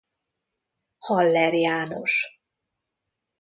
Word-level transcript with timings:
Haller 0.99 1.53
János. 1.53 2.41